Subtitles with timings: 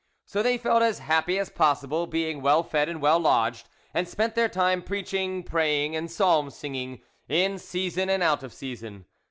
[0.25, 4.33] So they felt as happy as possible, being well fed and well lodged, and spent
[4.33, 9.05] their time preaching, praying, and psalm singing, in season and out of season.